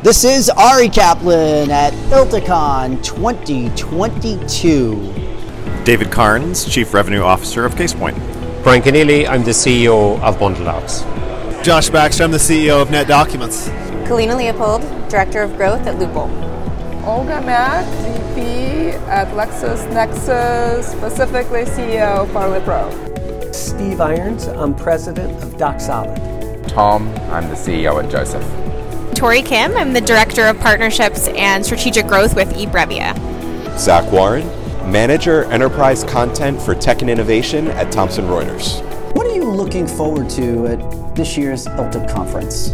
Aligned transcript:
This 0.00 0.22
is 0.22 0.48
Ari 0.48 0.90
Kaplan 0.90 1.72
at 1.72 1.92
ILTACon 2.12 3.04
2022. 3.04 5.12
David 5.84 6.12
Carnes, 6.12 6.72
Chief 6.72 6.94
Revenue 6.94 7.22
Officer 7.22 7.64
of 7.64 7.74
CasePoint. 7.74 8.14
Brian 8.62 8.80
Keneally, 8.80 9.28
I'm 9.28 9.42
the 9.42 9.50
CEO 9.50 10.20
of 10.20 10.36
BundleDocs. 10.36 11.64
Josh 11.64 11.90
Baxter, 11.90 12.22
I'm 12.22 12.30
the 12.30 12.38
CEO 12.38 12.80
of 12.80 12.90
NetDocuments. 12.90 13.70
Kalina 14.06 14.36
Leopold, 14.36 14.82
Director 15.08 15.42
of 15.42 15.56
Growth 15.56 15.84
at 15.88 15.96
Lupl. 15.96 16.30
Olga 17.04 17.40
Mack, 17.40 17.84
VP 18.36 18.90
at 19.08 19.26
LexisNexis, 19.34 20.84
specifically 20.84 21.64
CEO 21.64 22.18
of 22.18 22.32
Parley 22.32 22.60
Pro. 22.60 22.88
Steve 23.50 24.00
Irons, 24.00 24.46
I'm 24.46 24.76
President 24.76 25.42
of 25.42 25.56
DocSolid. 25.56 26.68
Tom, 26.68 27.08
I'm 27.32 27.48
the 27.48 27.56
CEO 27.56 28.00
at 28.00 28.08
Josef. 28.08 28.44
Tori 29.18 29.42
Kim, 29.42 29.76
I'm 29.76 29.92
the 29.94 30.00
Director 30.00 30.46
of 30.46 30.60
Partnerships 30.60 31.26
and 31.26 31.66
Strategic 31.66 32.06
Growth 32.06 32.36
with 32.36 32.54
eBrevia. 32.54 33.16
Zach 33.76 34.08
Warren, 34.12 34.46
Manager 34.92 35.42
Enterprise 35.46 36.04
Content 36.04 36.62
for 36.62 36.72
Tech 36.76 37.00
and 37.00 37.10
Innovation 37.10 37.66
at 37.66 37.90
Thomson 37.90 38.26
Reuters. 38.26 38.80
What 39.16 39.26
are 39.26 39.34
you 39.34 39.42
looking 39.42 39.88
forward 39.88 40.30
to 40.30 40.68
at 40.68 41.16
this 41.16 41.36
year's 41.36 41.66
ILTA 41.66 42.08
conference? 42.08 42.70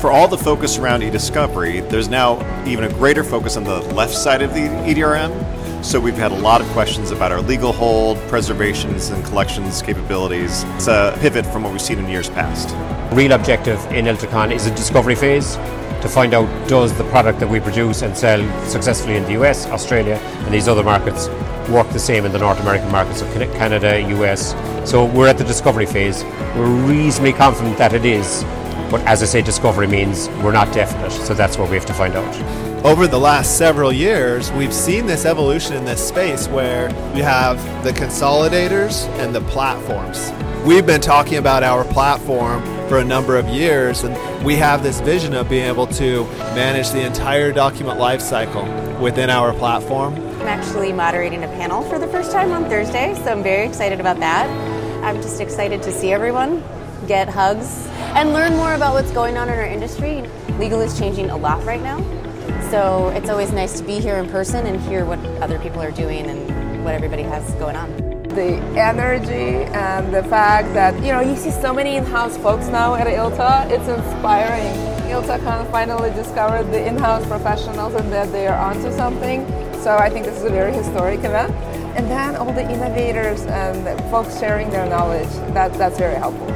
For 0.00 0.10
all 0.10 0.26
the 0.26 0.38
focus 0.38 0.78
around 0.78 1.02
e-discovery, 1.02 1.80
there's 1.80 2.08
now 2.08 2.40
even 2.66 2.84
a 2.84 2.88
greater 2.94 3.22
focus 3.22 3.58
on 3.58 3.64
the 3.64 3.80
left 3.92 4.14
side 4.14 4.40
of 4.40 4.54
the 4.54 4.68
EDRM. 4.86 5.84
So 5.84 6.00
we've 6.00 6.14
had 6.14 6.32
a 6.32 6.36
lot 6.36 6.62
of 6.62 6.66
questions 6.68 7.10
about 7.10 7.32
our 7.32 7.42
legal 7.42 7.70
hold, 7.70 8.16
preservations, 8.28 9.10
and 9.10 9.22
collections 9.26 9.82
capabilities. 9.82 10.62
It's 10.76 10.86
a 10.86 11.14
pivot 11.20 11.44
from 11.44 11.64
what 11.64 11.72
we've 11.72 11.82
seen 11.82 11.98
in 11.98 12.08
years 12.08 12.30
past. 12.30 12.74
Real 13.14 13.32
objective 13.32 13.78
in 13.92 14.06
ILTACon 14.06 14.54
is 14.54 14.66
a 14.66 14.74
discovery 14.74 15.16
phase 15.16 15.58
to 16.02 16.08
find 16.08 16.34
out 16.34 16.46
does 16.68 16.92
the 16.98 17.04
product 17.04 17.40
that 17.40 17.48
we 17.48 17.60
produce 17.60 18.02
and 18.02 18.16
sell 18.16 18.42
successfully 18.66 19.16
in 19.16 19.22
the 19.24 19.40
US, 19.42 19.66
Australia, 19.66 20.16
and 20.16 20.52
these 20.52 20.68
other 20.68 20.82
markets 20.82 21.28
work 21.70 21.88
the 21.90 21.98
same 21.98 22.24
in 22.24 22.32
the 22.32 22.38
North 22.38 22.60
American 22.60 22.90
markets 22.90 23.22
of 23.22 23.32
Canada, 23.32 24.00
US. 24.18 24.54
So 24.88 25.04
we're 25.04 25.28
at 25.28 25.38
the 25.38 25.44
discovery 25.44 25.86
phase. 25.86 26.24
We're 26.56 26.74
reasonably 26.86 27.32
confident 27.32 27.78
that 27.78 27.92
it 27.92 28.04
is, 28.04 28.44
but 28.90 29.00
as 29.02 29.22
I 29.22 29.26
say, 29.26 29.42
discovery 29.42 29.86
means 29.86 30.28
we're 30.42 30.52
not 30.52 30.72
definite, 30.74 31.12
so 31.12 31.34
that's 31.34 31.56
what 31.56 31.70
we 31.70 31.76
have 31.76 31.86
to 31.86 31.94
find 31.94 32.14
out. 32.14 32.84
Over 32.84 33.06
the 33.06 33.18
last 33.18 33.56
several 33.56 33.92
years, 33.92 34.50
we've 34.52 34.74
seen 34.74 35.06
this 35.06 35.24
evolution 35.24 35.76
in 35.76 35.84
this 35.84 36.06
space 36.06 36.48
where 36.48 36.88
we 37.14 37.20
have 37.20 37.56
the 37.84 37.92
consolidators 37.92 39.06
and 39.20 39.32
the 39.32 39.40
platforms. 39.42 40.32
We've 40.66 40.84
been 40.84 41.00
talking 41.00 41.38
about 41.38 41.62
our 41.62 41.84
platform 41.84 42.60
for 42.92 42.98
a 42.98 43.04
number 43.04 43.38
of 43.38 43.48
years, 43.48 44.04
and 44.04 44.44
we 44.44 44.54
have 44.54 44.82
this 44.82 45.00
vision 45.00 45.32
of 45.32 45.48
being 45.48 45.64
able 45.64 45.86
to 45.86 46.24
manage 46.54 46.90
the 46.90 47.00
entire 47.00 47.50
document 47.50 47.98
lifecycle 47.98 49.00
within 49.00 49.30
our 49.30 49.54
platform. 49.54 50.14
I'm 50.14 50.42
actually 50.42 50.92
moderating 50.92 51.42
a 51.42 51.46
panel 51.46 51.80
for 51.84 51.98
the 51.98 52.06
first 52.08 52.30
time 52.30 52.52
on 52.52 52.68
Thursday, 52.68 53.14
so 53.24 53.32
I'm 53.32 53.42
very 53.42 53.66
excited 53.66 53.98
about 53.98 54.18
that. 54.18 54.46
I'm 55.02 55.22
just 55.22 55.40
excited 55.40 55.82
to 55.84 55.90
see 55.90 56.12
everyone, 56.12 56.62
get 57.06 57.30
hugs, 57.30 57.86
and 58.14 58.34
learn 58.34 58.56
more 58.56 58.74
about 58.74 58.92
what's 58.92 59.12
going 59.12 59.38
on 59.38 59.48
in 59.48 59.54
our 59.54 59.64
industry. 59.64 60.20
Legal 60.58 60.82
is 60.82 60.98
changing 60.98 61.30
a 61.30 61.36
lot 61.38 61.64
right 61.64 61.80
now, 61.80 61.96
so 62.68 63.08
it's 63.16 63.30
always 63.30 63.52
nice 63.52 63.78
to 63.80 63.86
be 63.86 64.00
here 64.00 64.16
in 64.16 64.28
person 64.28 64.66
and 64.66 64.78
hear 64.82 65.06
what 65.06 65.18
other 65.40 65.58
people 65.60 65.80
are 65.80 65.92
doing 65.92 66.26
and 66.26 66.84
what 66.84 66.92
everybody 66.92 67.22
has 67.22 67.54
going 67.54 67.74
on. 67.74 68.11
The 68.34 68.56
energy 68.80 69.64
and 69.74 70.12
the 70.12 70.22
fact 70.22 70.72
that 70.72 70.94
you 71.04 71.12
know 71.12 71.20
you 71.20 71.36
see 71.36 71.50
so 71.50 71.74
many 71.74 71.96
in-house 71.96 72.38
folks 72.38 72.68
now 72.68 72.94
at 72.94 73.06
ILTA, 73.06 73.70
it's 73.70 73.86
inspiring. 73.86 74.72
ILTA 75.10 75.38
kind 75.44 75.60
of 75.60 75.70
finally 75.70 76.10
discovered 76.12 76.64
the 76.72 76.82
in-house 76.86 77.26
professionals 77.26 77.94
and 77.94 78.10
that 78.10 78.32
they 78.32 78.46
are 78.46 78.58
onto 78.58 78.90
something. 78.96 79.44
So 79.82 79.96
I 79.96 80.08
think 80.08 80.24
this 80.24 80.38
is 80.38 80.44
a 80.44 80.50
very 80.50 80.72
historic 80.72 81.18
event. 81.18 81.52
And 81.94 82.10
then 82.10 82.36
all 82.36 82.52
the 82.52 82.62
innovators 82.62 83.42
and 83.42 84.00
folks 84.10 84.40
sharing 84.40 84.70
their 84.70 84.86
knowledge, 84.86 85.28
that, 85.52 85.74
that's 85.74 85.98
very 85.98 86.16
helpful. 86.16 86.46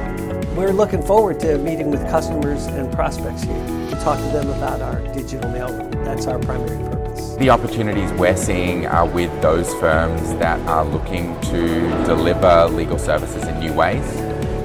We're 0.56 0.72
looking 0.72 1.02
forward 1.02 1.38
to 1.40 1.58
meeting 1.58 1.90
with 1.90 2.00
customers 2.08 2.64
and 2.66 2.90
prospects 2.90 3.42
here 3.42 3.66
to 3.66 4.00
talk 4.02 4.16
to 4.16 4.28
them 4.28 4.48
about 4.48 4.80
our 4.80 5.02
digital 5.12 5.50
mailroom. 5.50 5.92
That's 6.06 6.26
our 6.26 6.38
primary 6.38 6.78
purpose. 6.78 7.05
The 7.38 7.48
opportunities 7.50 8.12
we're 8.12 8.36
seeing 8.36 8.86
are 8.86 9.06
with 9.06 9.30
those 9.40 9.72
firms 9.74 10.34
that 10.38 10.60
are 10.68 10.84
looking 10.84 11.38
to 11.42 11.66
deliver 12.04 12.66
legal 12.66 12.98
services 12.98 13.44
in 13.44 13.58
new 13.58 13.72
ways, 13.72 14.04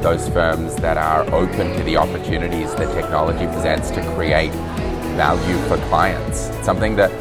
those 0.01 0.27
firms 0.29 0.75
that 0.77 0.97
are 0.97 1.23
open 1.33 1.77
to 1.77 1.83
the 1.83 1.95
opportunities 1.95 2.73
that 2.75 2.93
technology 2.93 3.45
presents 3.45 3.89
to 3.91 4.01
create 4.15 4.51
value 5.15 5.57
for 5.69 5.77
clients. 5.87 6.49
Something 6.65 6.95
that 6.97 7.11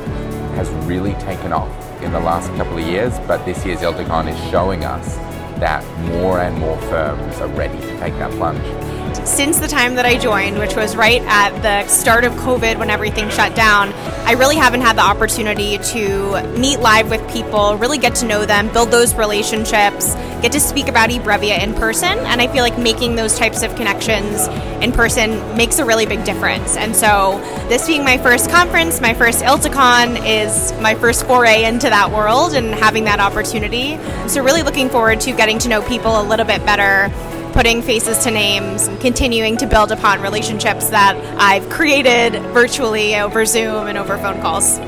has 0.57 0.69
really 0.87 1.15
taken 1.15 1.53
off 1.53 1.71
in 2.03 2.13
the 2.13 2.21
last 2.21 2.49
couple 2.55 2.79
of 2.79 2.87
years, 2.87 3.17
but 3.29 3.45
this 3.45 3.65
year's 3.65 3.81
ILTACon 3.81 4.33
is 4.33 4.51
showing 4.51 4.85
us 4.85 5.17
that 5.61 5.85
more 6.07 6.41
and 6.41 6.59
more 6.59 6.81
firms 6.83 7.37
are 7.37 7.49
ready 7.49 7.79
to 7.79 7.99
take 7.99 8.15
that 8.15 8.33
plunge. 8.33 9.00
Since 9.25 9.59
the 9.59 9.69
time 9.69 9.95
that 9.97 10.07
I 10.07 10.19
joined, 10.19 10.59
which 10.59 10.77
was 10.77 10.97
right 10.97 11.23
at 11.23 11.51
the 11.63 11.89
start 11.89 12.25
of 12.25 12.33
COVID 12.35 12.79
when 12.79 12.91
everything 12.91 13.29
shut 13.31 13.55
down, 13.55 13.93
I 14.27 14.33
really 14.33 14.57
haven't 14.57 14.83
had 14.83 14.97
the 14.97 15.03
opportunity 15.03 15.79
to 15.79 16.43
meet 16.59 16.81
live 16.81 17.11
with 17.11 17.27
people, 17.31 17.77
really 17.77 17.99
get 17.99 18.15
to 18.17 18.27
know 18.27 18.45
them, 18.45 18.73
build 18.73 18.91
those 18.91 19.15
relationships, 19.15 20.15
get 20.43 20.53
to 20.53 20.61
speak 20.61 20.89
about 20.89 21.11
eBrevia 21.11 21.63
in 21.63 21.75
person. 21.75 22.19
And 22.19 22.41
I 22.41 22.47
feel 22.49 22.63
like 22.63 22.79
making 22.79 23.17
those 23.17 23.37
types 23.39 23.63
of 23.63 23.75
connections 23.77 24.47
in 24.83 24.93
person 24.93 25.57
makes 25.57 25.79
a 25.79 25.85
really 25.85 26.07
big 26.07 26.25
difference. 26.25 26.77
And 26.77 26.95
so, 26.95 27.41
this 27.69 27.87
being 27.87 28.05
my 28.05 28.19
first 28.19 28.51
conference, 28.51 29.01
my 29.01 29.15
first 29.15 29.43
ILTACon 29.43 30.23
is 30.27 30.73
my 30.81 30.95
first 30.95 31.27
foray 31.27 31.65
into 31.65 31.89
that 31.89 32.11
world 32.11 32.55
and 32.55 32.75
having 32.75 33.05
that 33.05 33.21
opportunity. 33.21 33.99
So, 34.29 34.43
really 34.43 34.63
looking 34.63 34.89
forward 34.89 35.21
to 35.23 35.33
getting 35.33 35.59
to 35.61 35.69
know 35.69 35.83
people 35.83 36.21
a 36.21 36.25
little 36.25 36.47
bit 36.47 36.65
better 36.65 37.13
putting 37.53 37.83
faces 37.83 38.19
to 38.25 38.31
names 38.31 38.87
and 38.87 39.01
continuing 39.01 39.57
to 39.59 39.67
build 39.67 39.93
upon 39.93 40.21
relationships 40.21 40.89
that 40.91 41.17
I've 41.39 41.69
created 41.69 42.41
virtually 42.53 43.17
over 43.17 43.45
Zoom 43.45 43.87
and 43.87 43.99
over 43.99 44.17
phone 44.19 44.41
calls. 44.41 44.79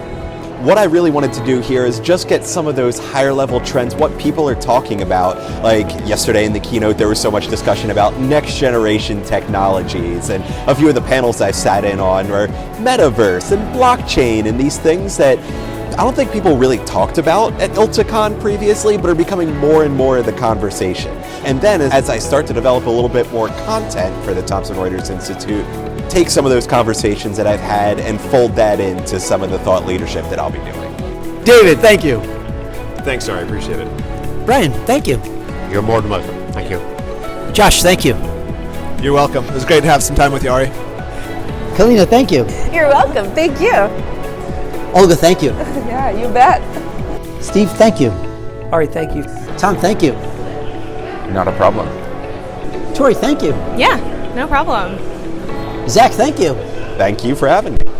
What 0.62 0.78
I 0.78 0.84
really 0.84 1.10
wanted 1.10 1.32
to 1.32 1.44
do 1.44 1.58
here 1.58 1.84
is 1.84 1.98
just 1.98 2.28
get 2.28 2.44
some 2.44 2.68
of 2.68 2.76
those 2.76 2.96
higher 2.96 3.32
level 3.32 3.58
trends, 3.60 3.96
what 3.96 4.16
people 4.16 4.48
are 4.48 4.54
talking 4.54 5.02
about. 5.02 5.36
Like 5.60 5.88
yesterday 6.06 6.44
in 6.44 6.52
the 6.52 6.60
keynote, 6.60 6.98
there 6.98 7.08
was 7.08 7.20
so 7.20 7.32
much 7.32 7.48
discussion 7.48 7.90
about 7.90 8.16
next 8.20 8.58
generation 8.58 9.24
technologies, 9.24 10.30
and 10.30 10.44
a 10.68 10.74
few 10.74 10.88
of 10.88 10.94
the 10.94 11.02
panels 11.02 11.40
I 11.40 11.50
sat 11.50 11.84
in 11.84 11.98
on 11.98 12.28
were 12.28 12.46
metaverse 12.78 13.50
and 13.50 13.60
blockchain 13.74 14.46
and 14.46 14.58
these 14.58 14.78
things 14.78 15.16
that 15.16 15.36
I 15.94 16.04
don't 16.04 16.14
think 16.14 16.32
people 16.32 16.56
really 16.56 16.78
talked 16.78 17.18
about 17.18 17.52
at 17.60 17.70
ILTACon 17.70 18.40
previously, 18.40 18.96
but 18.96 19.10
are 19.10 19.14
becoming 19.14 19.54
more 19.58 19.84
and 19.84 19.94
more 19.94 20.18
of 20.18 20.26
the 20.26 20.32
conversation. 20.32 21.14
And 21.44 21.60
then 21.60 21.80
as 21.80 22.08
I 22.08 22.18
start 22.18 22.46
to 22.46 22.52
develop 22.52 22.86
a 22.86 22.90
little 22.90 23.10
bit 23.10 23.30
more 23.30 23.48
content 23.48 24.24
for 24.24 24.32
the 24.32 24.42
Thomson 24.42 24.76
Reuters 24.76 25.10
Institute, 25.10 25.66
take 26.08 26.30
some 26.30 26.46
of 26.46 26.50
those 26.50 26.66
conversations 26.66 27.36
that 27.36 27.46
I've 27.46 27.60
had 27.60 28.00
and 28.00 28.20
fold 28.20 28.56
that 28.56 28.80
into 28.80 29.20
some 29.20 29.42
of 29.42 29.50
the 29.50 29.58
thought 29.58 29.86
leadership 29.86 30.24
that 30.30 30.38
I'll 30.38 30.50
be 30.50 30.58
doing. 30.58 31.44
David, 31.44 31.78
thank 31.80 32.04
you. 32.04 32.20
Thanks, 33.04 33.28
Ari. 33.28 33.40
I 33.40 33.42
appreciate 33.42 33.80
it. 33.80 34.46
Brian, 34.46 34.72
thank 34.86 35.06
you. 35.06 35.20
You're 35.70 35.82
more 35.82 36.00
than 36.00 36.10
welcome. 36.10 36.52
Thank 36.52 36.70
you. 36.70 36.78
Josh, 37.52 37.82
thank 37.82 38.04
you. 38.04 38.14
You're 39.02 39.12
welcome. 39.12 39.44
It 39.46 39.54
was 39.54 39.64
great 39.64 39.82
to 39.82 39.88
have 39.88 40.02
some 40.02 40.16
time 40.16 40.32
with 40.32 40.42
you, 40.42 40.50
Ari. 40.50 40.66
Kalina, 41.76 42.06
thank 42.06 42.30
you. 42.30 42.46
You're 42.72 42.88
welcome. 42.88 43.30
Thank 43.34 43.60
you. 43.60 43.72
Olga, 44.94 45.16
thank 45.16 45.42
you. 45.42 45.50
Yeah, 45.92 46.10
you 46.10 46.28
bet. 46.32 46.62
Steve, 47.42 47.70
thank 47.72 48.00
you. 48.00 48.10
Ari, 48.72 48.86
thank 48.86 49.14
you. 49.14 49.24
Tom, 49.58 49.76
thank 49.76 50.02
you. 50.02 50.12
Not 51.32 51.48
a 51.48 51.52
problem. 51.52 51.86
Tori, 52.94 53.14
thank 53.14 53.42
you. 53.42 53.50
Yeah, 53.76 53.96
no 54.34 54.46
problem. 54.48 54.98
Zach, 55.88 56.12
thank 56.12 56.38
you. 56.38 56.54
Thank 56.96 57.24
you 57.24 57.34
for 57.34 57.46
having 57.46 57.74
me. 57.74 57.91